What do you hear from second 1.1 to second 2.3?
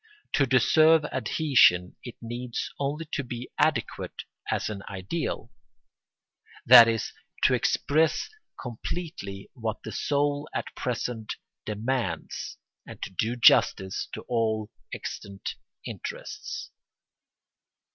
adhesion it